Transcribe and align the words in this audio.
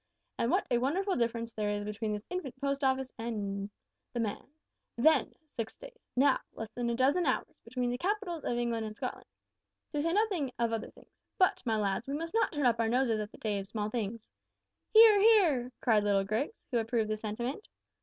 And 0.39 0.49
what 0.49 0.65
a 0.71 0.79
wonderful 0.79 1.15
difference 1.15 1.53
there 1.53 1.69
is 1.69 1.83
between 1.85 2.11
this 2.11 2.25
infant 2.31 2.59
Post 2.59 2.83
Office 2.83 3.13
and 3.19 3.69
the 4.13 4.19
man! 4.19 4.47
Then, 4.95 5.35
six 5.53 5.75
days; 5.77 5.95
now, 6.15 6.39
less 6.53 6.71
than 6.73 6.89
a 6.89 6.95
dozen 6.95 7.27
hours, 7.27 7.61
between 7.63 7.91
the 7.91 7.99
capitals 7.99 8.43
of 8.43 8.57
England 8.57 8.83
and 8.87 8.95
Scotland 8.95 9.27
to 9.91 10.01
say 10.01 10.11
nothing 10.11 10.51
of 10.57 10.73
other 10.73 10.89
things. 10.89 11.19
But, 11.37 11.61
my 11.67 11.77
lads, 11.77 12.07
we 12.07 12.15
must 12.15 12.33
not 12.33 12.51
turn 12.51 12.65
up 12.65 12.79
our 12.79 12.89
noses 12.89 13.19
at 13.19 13.31
the 13.31 13.37
day 13.37 13.59
of 13.59 13.67
small 13.67 13.91
things." 13.91 14.31
"Hear, 14.91 15.19
hear," 15.19 15.71
cried 15.81 16.03
little 16.03 16.23
Grigs, 16.23 16.63
who 16.71 16.79
approved 16.79 17.11
the 17.11 17.15
sentiment. 17.15 17.67